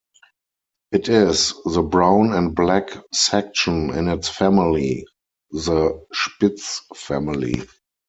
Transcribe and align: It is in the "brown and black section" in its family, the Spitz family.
It 0.91 1.09
is 1.09 1.53
in 1.63 1.73
the 1.73 1.83
"brown 1.83 2.33
and 2.33 2.55
black 2.55 2.89
section" 3.13 3.91
in 3.93 4.07
its 4.09 4.29
family, 4.29 5.05
the 5.51 6.03
Spitz 6.11 6.81
family. 6.95 7.61